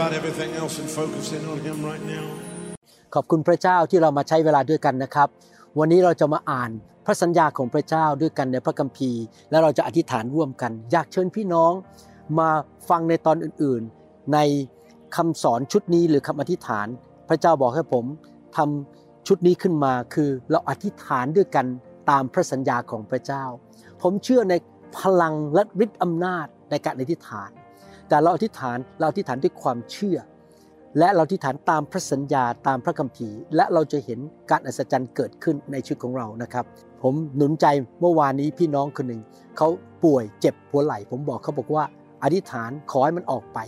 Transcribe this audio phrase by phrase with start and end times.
[0.00, 2.26] about everything else and focus in on Him right now.
[3.14, 5.28] ขอบคุณพระเจ้าที่เรามาใช้เวลาด้วยกันนะครับ
[5.78, 6.70] วันนี้เราจะมาอ่าน
[7.06, 11.72] พระสัญญาของพระเจ้าด้วยกันในพระคัมภีร์ และเราจะอธิษฐานร่วมกัน อยากเชิญพี่น้อง
[12.38, 12.50] มา
[12.88, 14.38] ฟังในตอนอื่นๆ ใน
[15.16, 16.86] คำสอนชุดนี้หรือคำอธิษฐาน
[17.28, 18.04] พระเจ้าบอกให้ผม
[18.56, 21.66] ทำชุดนี้ขึ้นมาคือเราอธิษฐานด้วยกัน
[22.10, 23.44] ตามพระสัญญาของพระเจ้า
[24.02, 24.54] ผมเชื่อใน
[24.98, 27.50] พลังและฤทธิ์อำนาจในการอธิษฐาน
[28.10, 30.18] แต่เราอธิษฐานเราอธิษฐานด้วยความเชื่อ
[30.98, 36.64] และเราที่ฐานตามพระสัญญาตามพระคัมภีร์ และเราจะเห็นการอัศจรรย์เกิดขึ้นในชีวิตของเรานะครับ
[37.02, 37.66] ผมหนุนใจ
[38.00, 39.22] เมื่อวานนี้พี่น้องคนหนึ่ง
[39.56, 39.68] เขา
[40.04, 41.84] ป่วยเจ็บหัวไหล่ ผมบอกเขาบอกว่า
[42.22, 43.58] อธิษฐานขอให้มันออกไป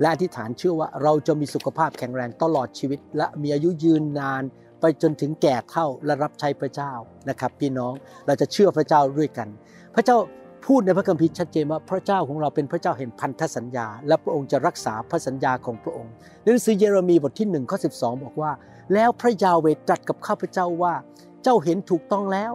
[0.00, 4.42] และอธิษฐานเชื่อว่าเราจะมีสุขภาพแข็งแรงตลอดชีวิต และมีอายุยืนนาน
[4.80, 6.92] ไปจนถึงแก่เท่าและรับใช้พระเจ้า
[7.28, 7.92] นะครับ พี่น้อง
[8.26, 9.48] เราจะเชื่อพระเจ้าด้วยกัน
[9.94, 10.16] พระเจ้า
[10.66, 16.12] พูดในพระคัมภีร์ชัดเจนว่าพระเจ้าของเราเป็นพระเจ้าแห่งพันธสัญญา และพระองค์จะรักษาพระสัญญาของพระองค์
[16.44, 18.52] หนังสือเยเรมีบทที่1ข้อ12 บอกว่า
[18.94, 20.94] แล้วพระยาเวตรัสกับข้าพเจ้าว่า
[21.42, 22.52] เจ้าเห็นถูกต้องแล้ว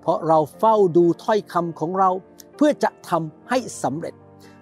[0.00, 2.10] เพราะเราเฝ้าดูถ้อยคำของเรา
[2.56, 4.14] เพื่อจะทำให้สำเร็จ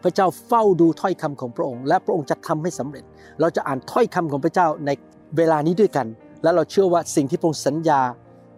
[0.03, 3.05] พระเจ้าเฝ้าดูถ้อยคำของพระองค์ และพระองค์จะทำให้สำเร็จ
[3.41, 4.91] เราจะอ่านถ้อยคำของพระเจ้าใน
[5.37, 6.07] เวลานี้ด้วยกัน
[6.43, 8.01] และเราเชื่อว่าสิ่งที่พระองค์สัญญา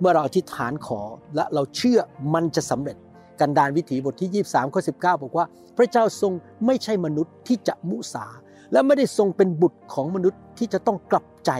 [0.00, 1.00] เมื่อเราอธิษฐานขอ
[1.36, 1.98] และเราเชื่อ
[2.34, 2.97] มันจะสำเร็จ
[3.41, 6.32] กันดารวิถีบทที่ 23ข้อ19 บอกว่า พระเจ้าทรง
[6.66, 8.26] ไม่ใช่มนุษย์ที่จะมุสา
[8.72, 11.50] และไม่ได้ทรงเป็นบุตรของมนุษย์ที่จะต้องกลับใจ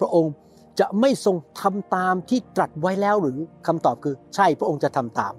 [0.00, 0.32] พระองค์
[0.80, 5.32] จะไม่ทรงทำตามที่ตรัสไว้แล้วหรือคำตอบคือใช่พระองค์จะทำตาม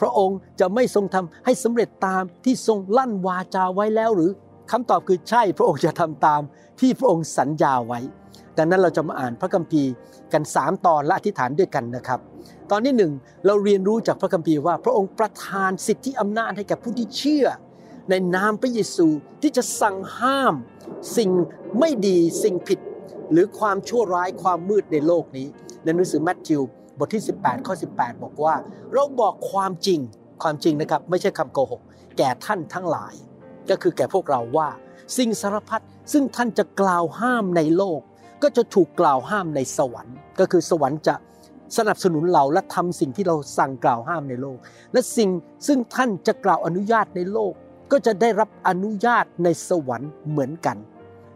[0.00, 4.30] พระองค์จะไม่ทรงทำให้สำเร็จตามที่ทรงลั่นวาจาไว้แล้วหรือ
[4.72, 6.40] คำตอบคือใช่พระองค์จะทำตาม
[6.80, 8.00] ที่พระองค์สัญญาไว้
[8.56, 9.92] ดังนั้นเราจะมาอ่านพระคัมภีร์
[10.32, 12.20] กัน 3 ตอนและอธิษฐานด้วยกันนะครับ
[12.70, 13.12] ตอนที่หนึ่ง
[13.46, 17.46] เราเรียนรู้จากพระคัมภีร์ว่า พระองค์ประทานสิทธิอำนาจให้แก่ผู้ที่เชื่อ
[18.10, 19.06] ในนามพระเยซู
[19.42, 20.54] ที่จะสั่งห้าม
[21.16, 21.30] สิ่ง
[21.78, 22.80] ไม่ดีสิ่งผิด
[23.32, 25.46] หรือความชั่วร้ายความมืดในโลกนี้
[25.84, 26.60] ในหนังสือแมทธิว
[26.98, 28.54] บทที่ 18ข้อ18 บอกว่า
[28.92, 30.00] เราบอกความจริง
[30.42, 31.82] ความจริงนะครับ ไม่ใช่คำโกหก
[32.18, 33.14] แก่ท่านทั้งหลาย
[33.70, 34.68] ก็คือแก่พวกเราว่า
[35.16, 38.00] สิ่งสารพัดซึ่งท่านจะกล่าวห้ามในโลก
[38.42, 41.14] ก็จะถูกกล่าวห้ามในสวรรค์ ก็คือสวรรค์จะ
[41.76, 44.58] สนับสนุนเราและทำสิ่งที่เราสั่งกล่าวห้ามในโลก
[44.92, 45.28] และสิ่ง
[45.66, 47.52] ซึ่งท่านจะกล่าวอนุญาตในโลก
[47.92, 50.76] ก็จะได้รับอนุญาตในสวรรค์เหมือนกัน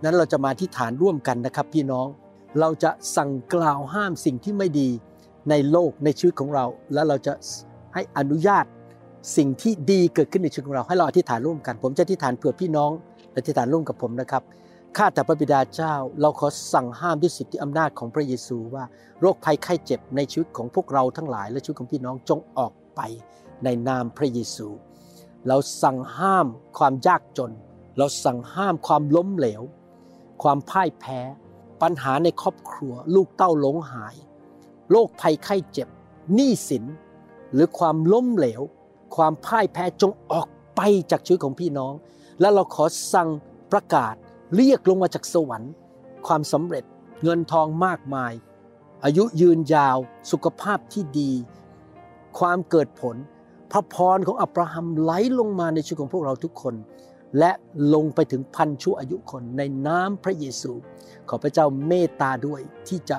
[0.03, 2.06] นั้นเราจะมาที่ฐานร่วมกันนะครับพี่น้อง
[2.60, 4.88] เราจะสั่งกล่าวห้ามสิ่งที่ไม่ดี
[5.50, 7.32] ในโลกในชีวิตของเรา และเราจะ
[7.94, 8.65] ให้อนุญาต
[9.37, 12.91] สิ่งที่ดีเกิดขึ้นในชีวิตของเราให้เราอธิษฐานร่วมกัน ผมจะอธิษฐานเผื่อพี่น้อง
[13.32, 14.42] และอธิษฐานร่วมกับผมนะครับ
[14.97, 18.84] ข้าแต่พระบิดาเจ้า เราขอสั่งห้ามด้วยสิทธิอำนาจของพระเยซูว่า
[19.20, 23.00] โรคภัยไข้เจ็บในชีวิตของพวกเราทั้งหลาย และชีวิตของพี่น้องจงออกไป
[23.64, 24.69] ในนามพระเยซู
[25.48, 26.47] เราสั่งห้าม
[26.78, 27.53] ความยากจน
[27.98, 29.62] เราสั่งห้ามความล้มเหลว
[30.42, 31.20] ความพ่ายแพ้
[31.82, 34.14] ปัญหาในครอบครัว ลูกเต้าหลงหาย
[34.91, 35.88] โรคภัยไข้เจ็บ
[36.34, 36.84] หนี้สิน
[37.53, 38.62] หรือความล้มเหลว
[39.16, 40.80] ความพ่ายแพ้จงออกไป
[41.10, 41.94] จากชีวิตของพี่น้อง
[42.41, 43.28] และเราขอสั่ง
[43.72, 44.15] ประกาศ
[44.57, 45.72] เรียกลงมาจากสวรรค์
[46.27, 46.84] ความสำเร็จ
[47.22, 48.33] เงินทองมากมาย
[49.04, 49.99] อายุยืนยาว
[50.31, 51.33] สุขภาพที่ดี
[52.39, 53.16] ความเกิดผล
[53.72, 56.75] พระพรของอับราฮัมไหลลงมาในชีวิตของพวกเราทุกคน
[57.39, 57.53] และ
[57.95, 60.72] ลงไปถึงพันชั่วอายุคนในน้ำพระเยซู
[61.28, 63.19] ขอพระเจ้าเมตตาด้วยที่จะ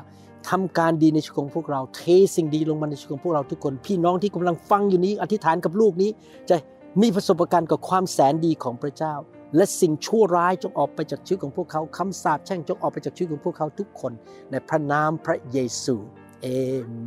[0.50, 2.02] ทำการดีในชีวิตของพวกเราเท
[2.36, 6.10] สิ่งดีลงมาในชีวิตของพวกเราทุกคน พี่น้องที่กำลังฟังอยู่นี้อธิษฐานกับลูกนี้
[6.50, 6.56] จะ
[7.02, 9.14] มีประสบการณ์กับความแสนดีของพระเจ้า
[9.56, 14.14] และสิ่งชั่วร้ายจงออกไปจากชีวิตของพวกเขาคำสาปแช่งจงออกไปจากชีวิตของพวกเขาทุกคน
[14.52, 15.96] ในพระนามพระเยซู
[16.42, 16.48] เอ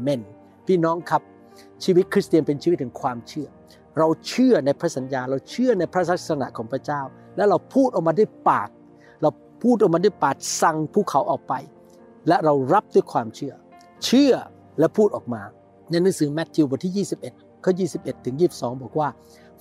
[0.00, 0.22] เมน
[0.66, 1.22] พี่น้องครับ
[1.84, 3.48] ชีวิตคริสเตียนเป็นชีวิตแห่งความเชื่อ
[3.98, 7.02] เราเชื่อในพระสัญญา เราเชื่อในพระลักษณะของพระเจ้า
[7.37, 8.69] และเราพูดออกมาด้วยปาก
[9.22, 9.31] เรา
[9.62, 11.54] พูดออกมาด้วยปากสั่งภูเขาออกไป
[12.28, 13.54] และเรารับด้วยความเชื่อ
[14.04, 14.32] เชื่อ
[14.78, 15.42] และพูดออกมา
[15.90, 19.08] ในหนังสือแมทธิวบทที่ 21ข้อ21 ถึง 22 บอกว่า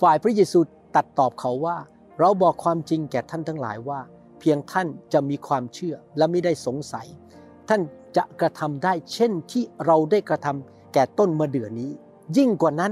[0.02, 0.60] ฝ่ายพระเยซู
[0.96, 1.78] ตัดตอบเขาว่า
[2.20, 4.00] เราบอกความจริงแก่ท่านทั้งหลายว่า
[4.40, 7.08] เพียงท่านจะมีความเชื่อและไม่ได้สงสัย
[7.70, 7.82] ท่าน
[8.18, 11.92] จะกระทำได้เช่นที่เราได้กระทำแก่ต้นมะเดื่อนี้
[12.38, 12.92] ยิ่งกว่านั้น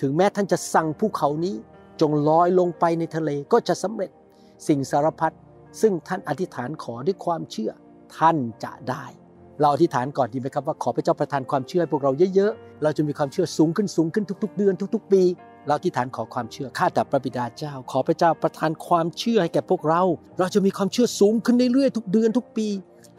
[0.00, 1.54] ถึงแม้ท่านจะสั่งภูเขานี้
[2.00, 4.10] จงลอยลงไปในทะเลก็จะสำเร็จ
[4.68, 5.34] สิ่งสารพัด
[5.80, 7.70] ซึ่งท่านอธิษฐานขอด้วยความเชื่อ
[8.18, 9.04] ท่านจะได้
[9.60, 15.22] เราอธิษฐานก่อนดีไหมครับว่าขอพระเจ้าประทานความเชื่อให้พวกเราเยอะๆ เราจะมีความเชื่อสูงขึ้นสูงขึ้นทุก ๆ เดือนทุก ๆ ปี
[15.66, 20.02] เราอธิษฐานขอความเชื่อข้าแต่พระบิดาเจ้า ขอพระเจ้าประทานความเชื่อให้แก่พวกเรา
[20.38, 22.68] เราจะมีความเชื่อสูงขึ้นเรื่อยๆทุกเดือนทุกปี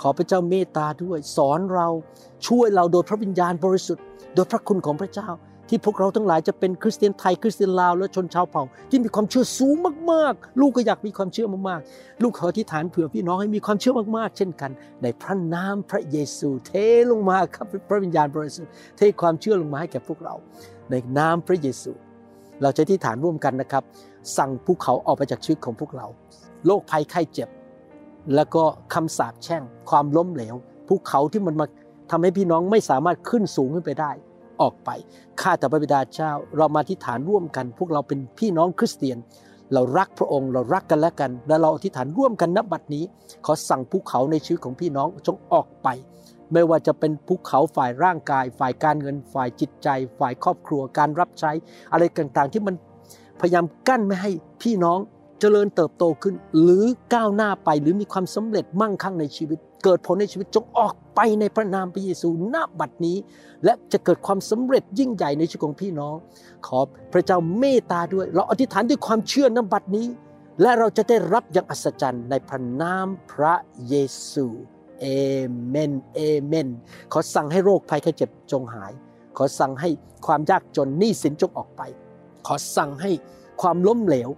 [0.01, 1.87] ขอพระเจ้าเมตตาด้วย สอนเรา
[2.47, 4.03] ช่วยเราโดยพระวิญญาณบริสุทธิ์
[4.35, 5.29] โดยพระคุณของพระเจ้า
[5.69, 9.75] ที่พวกเราทั้งหลายจะเป็นคริสเตียนไทยคริสเตียนลาวและชนชาวเผ่า ที่มีความเชื่อสูง
[10.11, 14.71] มากๆ ลูกก็อยากมีความเชื่อมากๆ ลูกขออธิษฐานเผื่อพี่น้องให้มีความเชื่อมากๆ เช่นกัน
[15.03, 16.71] ในพระนามพระเยซู เท
[17.11, 20.35] ลงมาครับพระวิญญาณบริสุทธิ์เทความเชื่อลงมาให้แก่พวกเรา
[20.89, 21.91] ในนามพระเยซู
[22.61, 23.83] เราจะอธิษฐานร่วมกันนะครับ
[24.37, 26.07] สั่งภูเขาออกไปจากชีวิตของพวกเรา
[26.65, 27.49] โรคภัยไข้เจ็บ
[28.35, 28.63] แล้วก็
[28.93, 30.55] คำสาปแช่ง ความล้มเหลว
[30.87, 31.65] ภูเขาที่มันมา
[32.11, 34.11] ทำให้พี่น้องไม่สามารถขึ้นสูงขึ้นไปได้
[34.61, 34.89] ออกไป
[35.41, 39.17] ข้าแต่พระบิดาเจ้า เรามาที่ฐานร่วมกัน พวกเราเป็นพี่น้องคริสเตียน
[39.73, 43.03] เรารักพระองค์ เรารักกันและกัน และเราอธิษฐานร่วมกันนับบัดนี้
[43.45, 45.87] ขอสั่งภูเขาในชีวิตของพี่น้องจงออกไป
[46.53, 49.87] ไม่ว่าจะเป็นภูเขาฝ่ายร่างกาย ฝ่ายการเงิน ฝ่ายจิตใจ
[50.19, 51.51] ฝ่ายครอบครัวการรับใช้
[51.91, 52.75] อะไรต่างๆ ที่มัน
[53.41, 54.31] พยายามกั้นไม่ให้
[54.61, 54.99] พี่น้อง
[55.39, 63.17] เจริญเติบโตขึ้น หรือก้าวหน้าไปหรือมีความสำเร็จมั่งคั่งในชีวิต เกิดผลในชีวิตจงออกไปในพระนามพระเยซูณบัดนี้
[63.63, 66.15] และจะเกิดความสำเร็จยิ่งใหญ่ในชีวิตของพี่น้อง
[66.67, 66.79] ขอ
[67.13, 70.07] พระเจ้าเมตตาด้วย เราอธิษฐานด้วยความเชื่อณบัดนี้
[70.61, 73.53] และเราจะได้รับอย่างอัศจรรย์ในพระนามพระ
[73.87, 73.95] เย
[74.31, 74.47] ซู
[75.01, 75.05] เอ
[75.69, 76.67] เมนเอเมน
[77.13, 78.91] ขอสั่งให้โรคภัยไข้เจ็บจงหาย
[79.37, 79.89] ขอสั่งให้
[80.27, 81.81] ความยากจนหนี้สินจงออกไป
[82.47, 83.11] ขอสั่งให้
[83.61, 84.29] ความล้มเหลว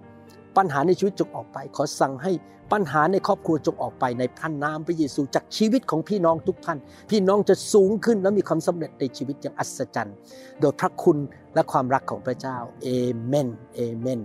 [0.57, 2.31] ปัญหาในชีวิตจงออกไป ขอสั่งให้
[2.71, 6.77] ปัญหาในครอบครัวจงออกไปในพระนามพระเยซูจากชีวิตของพี่น้องทุกท่าน
[7.12, 10.16] พี่น้องจะสูงขึ้นและมีความสำเร็จในชีวิตอย่างอัศจรรย์
[10.59, 11.18] โดยพระคุณ
[11.54, 12.88] และความรักของพระเจ้าเอ
[13.25, 14.19] เมนเอเมน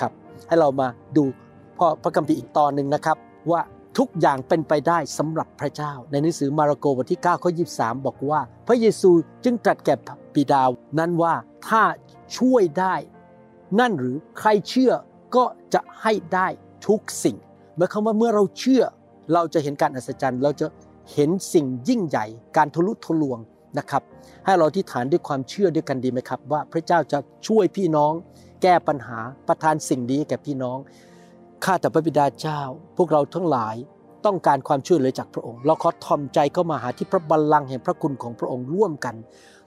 [0.00, 0.12] ครับ
[0.48, 1.24] ให้เรามาดู
[1.78, 3.16] พ่อพระคัมภีร์อีกตอนหนึ่งนะครับ
[3.50, 3.60] ว่า
[3.98, 9.10] ทุกอย่างเป็นไปได้สำหรับพระเจ้า ในหนังสือมาระโกบทที่9ข้อ23 บอกว่า พระเยซู
[9.44, 9.94] จึงตรัสแก่
[10.34, 10.62] บิดา
[10.98, 11.34] นั้นว่า
[11.68, 11.82] ถ้า
[12.38, 12.94] ช่วยได้
[13.80, 14.92] นั่นหรือใครเชื่อ
[15.36, 15.44] ก็
[15.74, 16.48] จะให้ได้
[16.86, 17.36] ทุกสิ่ง
[17.76, 18.82] หมายความว่าเมื่อเราเชื่อ
[19.32, 20.66] เราจะเห็นการอัศจรรย์ เราจะ
[21.12, 22.26] เห็นสิ่งยิ่งใหญ่
[22.56, 23.38] การทะลุทะลวง
[23.78, 24.02] นะครับ
[24.44, 28.12] ให้เราที่ฐานด้วยความเชื่อด้วยกันดีไหมครับ ว่าพระเจ้าจะช่วยพี่น้อง
[28.62, 29.18] แก้ปัญหา
[29.48, 30.78] ประทานสิ่งดีแก่พี่น้อง
[31.64, 32.60] ข้าแต่พระบิดาเจ้า
[32.96, 33.76] พวกเราทั้งหลาย
[34.26, 39.14] ต้องการความช่วยเหลือจากพระองค์ เราขอทอมใจเข้ามาหาที่พระบัลลังก์แห่งพระคุณของพระองค์ร่วมกัน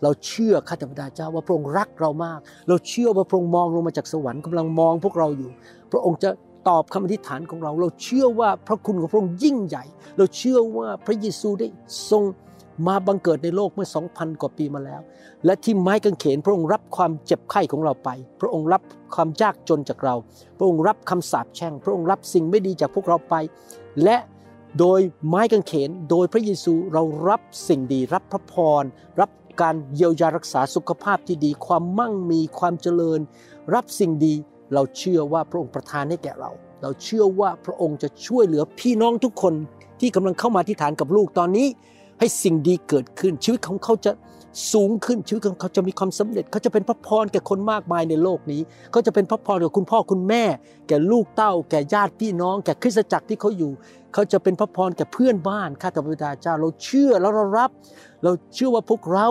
[0.03, 5.49] เราเชื่อข้าแต่พระบิดาเจ้าว่าพระองค์รักเรามาก เราเชื่อว่าพระองค์มองลงมาจากสวรรค์กำลังมองพวกเราอยู่
[5.91, 6.29] พระองค์จะ
[6.69, 9.83] ตอบคำอธิษฐานของเรา เราเชื่อว่าพระคุณของพระองค์ยิ่งใหญ่
[10.17, 11.67] เราเชื่อว่าพระเยซูได้
[12.09, 12.23] ทรง
[12.87, 15.01] มาบังเกิดในโลกเมื่อ 2,000 กว่าปีมาแล้ว
[15.45, 18.09] และที่ไม้กางเขนพระองค์รับความเจ็บไข้ของเราไป
[18.41, 18.81] พระองค์รับ
[19.15, 20.15] ความยากจนจากเรา
[20.57, 23.35] พระองค์รับคำสาปแช่ง พระองค์รับสิ่งไม่ดีจากพวกเราไป
[24.03, 24.17] และ
[24.79, 28.83] โดยไม้กางเขน โดยพระเยซูเรารับสิ่งดี รับพระพร
[29.19, 29.29] รับ
[29.61, 33.19] การเยียวยารักษาสุขภาพที่ดี ความมั่งมีความเจริญ
[33.73, 34.33] รับสิ่งดี
[34.73, 39.53] เราเชื่อว่าพระองค์ประทานให้แก่เรา เราเชื่อว่าพระองค์จะช่วยเหลือพี่น้องทุกคน
[39.99, 41.67] ที่กำลังเข้ามาที่ฐานกับลูกตอนนี้
[42.19, 44.11] ให้สิ่งดีเกิดขึ้น ชีวิตของเขาจะ
[44.73, 50.43] สูงขึ้นชีวิตของเขาจะมีความสำเร็จ เขาจะเป็นพระพรแก่คนมากมายในโลกนี้ เขาจะเป็นพระพรแก่คุณพ่อคุณแม่
[50.87, 53.71] แก่ลูกเต้า แก่ญาติพี่น้อง แก่คริสตจักรที่เขาอยู่
[54.13, 57.69] เขาจะเป็นพระพรแก่เพื่อนบ้านข้าแต่พระบิดาเจ้า เราเชื่อแล้วเรารับ
[58.23, 59.27] เราเชื่อว่าพวกเรา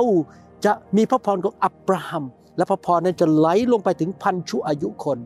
[0.64, 2.25] จะมีพระพรของอับราฮัม
[2.56, 5.18] และพระพรนั้นจะไหลลงไปถึงพันชั่วอายุคน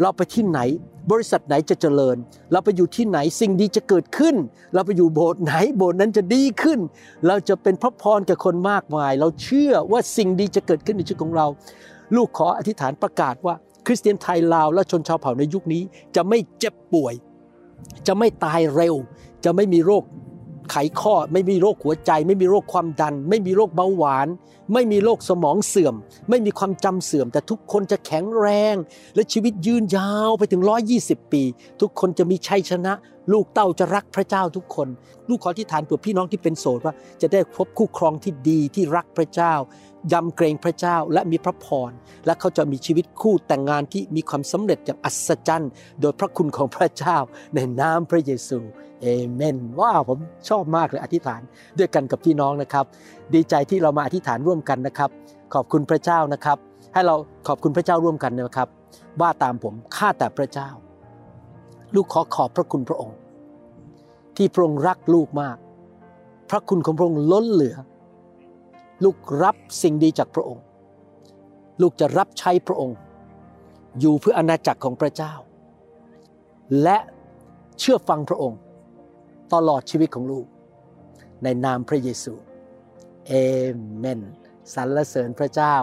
[0.00, 0.60] เราไปที่ไหน
[1.10, 2.16] บริษัทไหนจะเจริญ
[2.52, 4.34] เราไปอยู่ที่ไหนสิ่งดีจะเกิดขึ้น
[4.74, 6.78] เราไปอยู่โบสถ์ไหนโบสถ์นั้นจะดีขึ้น
[7.26, 11.46] เราจะเป็นพระพรแก่คนมากมาย เราเชื่อว่าสิ่งดีจะเกิดขึ้นในชีวิตของเรา
[12.16, 13.54] ลูกขออธิษฐานประกาศว่า
[13.86, 15.82] คริสเตียนไทยลาวและชนชาวเผ่าในยุคนี้
[16.16, 17.14] จะไม่เจ็บป่วย
[18.06, 18.94] จะไม่ตายเร็ว
[19.44, 20.04] จะไม่มีโรค
[20.70, 24.28] ไขข้อ ไม่มีโรคหัวใจ ไม่มีโรคความดัน ไม่มีโรคเบาหวาน
[24.72, 25.94] ไม่มีโรคสมองเสื่อม
[26.30, 28.74] ไม่มีความจำเสื่อม แต่ทุกคนจะแข็งแรง
[29.14, 30.62] และชีวิตยืนยาวไปถึง
[30.96, 31.42] 120 ปี
[31.80, 32.92] ทุกคนจะมีชัยชนะ
[33.32, 34.88] ลูกเต้าจะรักพระเจ้าทุกคน
[35.28, 39.54] ลูกขอที่ฐานเผื่อพี่น้องที่เป็นโสดว่า จะได้พบคู่ครองที่ดีที่รักพระเจ้า
[40.12, 41.90] ยำเกรงพระเจ้าและมีพระพร
[42.26, 45.70] และเขาจะมีชีวิตคู่แต่งงานที่มีความสำเร็จอย่างอัศจรรย์
[46.00, 47.16] โดยพระคุณของพระเจ้า
[47.54, 48.58] ในนามพระเยซู
[49.02, 51.42] เอเมนว้าวผมชอบมากเลยอธิษฐาน
[51.78, 52.84] ด้วยกันกับพี่น้องนะครับ
[53.34, 55.10] ดีใจที่เรามาอธิษฐานร่วมกันนะครับ
[55.54, 56.58] ขอบคุณพระเจ้านะครับ
[56.92, 57.14] ให้เรา
[57.48, 58.68] ขอบคุณพระเจ้าร่วมกันนะครับ
[59.20, 60.68] ว่าตามผมข้าแต่พระเจ้า
[61.94, 63.16] ลูกขอขอบพระคุณพระองค์
[64.36, 65.56] ที่พระองค์รักลูกมาก
[66.50, 67.76] พระคุณของพระองค์ล้นเหลือ
[69.04, 70.62] ลูกรับสิ่งดีจากพระองค์
[71.80, 72.96] ลูกจะรับใช้พระองค์
[74.00, 75.32] อยู่เพื่ออาณาจักรของพระเจ้า
[76.82, 76.98] และ
[77.78, 78.58] เชื่อฟังพระองค์
[79.54, 80.46] ตลอดชีวิตของลูก
[81.44, 82.34] ในนามพระเยซู
[83.26, 83.32] เอ
[83.96, 84.20] เมน
[84.74, 85.74] สรรเสริญพระเจ้า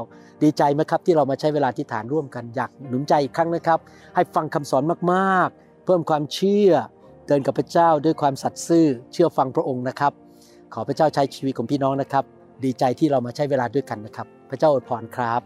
[0.44, 3.80] ดีใจไหมครับที่เรามาใช้เวลาที่ฐานร่วมกันอยากหนุนใจอีกครั้งนะครับ
[4.16, 6.72] ให้ฟังคำสอนมากๆ เพิ่มความเชื่อ
[7.28, 10.14] เดินกับพระเจ้าด้วยความสัตย์ซื่อเชื่อฟังพระองค์นะครับ
[10.74, 12.26] ขอพระเจ้าใช้ชีวิตของพี่น้องนะครับ
[12.66, 15.42] ดีใจที่เรามาใช้เวลาด้วยกันนะครับ พระเจ้าอวยพรครับ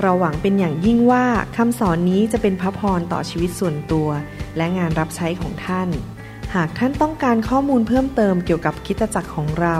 [0.00, 1.24] เราหวังเป็นอย่างยิ่งว่า
[1.56, 4.08] คำสอนนี้จะเป็นพระพรต่อชีวิตส่วนตัว
[4.56, 5.88] และงานรับใช้ของท่าน
[6.54, 9.76] หากท่านต้องการข้อมูลเพิ่มเติมเกี่ยวกับคริดจักรของเรา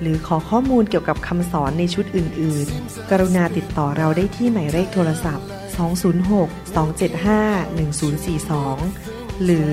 [0.00, 5.46] หรือขอข้อมูลเกี่ยวกับคำสอนในชุดอื่น ๆ กรุณาติดต่อเราได้ที่หมายเลขโทรศัพท์
[9.38, 9.72] 206-275-1042 หรือ